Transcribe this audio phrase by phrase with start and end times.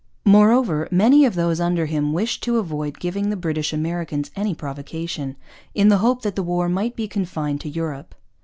[0.25, 5.35] Moreover, many of those under him wished to avoid giving the British Americans any provocation,
[5.75, 8.15] in the hope that the war might be confined to Europe.